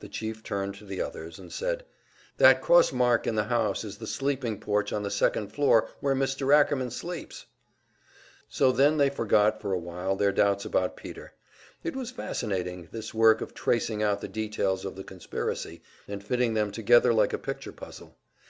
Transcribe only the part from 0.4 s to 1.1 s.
turned to the